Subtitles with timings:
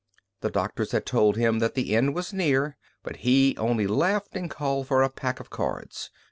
[0.39, 4.49] The doctors had told him that the end was near, but he only laughed and
[4.49, 6.09] called for a pack of cards.